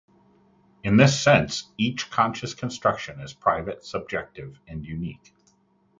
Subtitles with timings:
[0.83, 5.31] In this sense, each conscious construction is private, subjective, and unique.